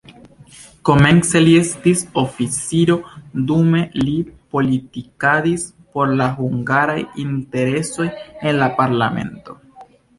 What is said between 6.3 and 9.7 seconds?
hungaraj interesoj en la parlamento.